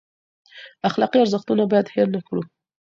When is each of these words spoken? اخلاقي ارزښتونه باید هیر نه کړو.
اخلاقي 0.89 1.17
ارزښتونه 1.23 1.63
باید 1.71 1.91
هیر 1.93 2.07
نه 2.15 2.21
کړو. 2.27 2.41